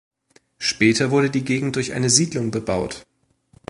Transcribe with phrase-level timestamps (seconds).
[0.57, 3.05] Später wurde die Gegend durch eine Siedlung bebaut.